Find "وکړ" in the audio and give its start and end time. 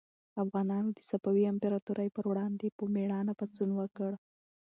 3.79-4.11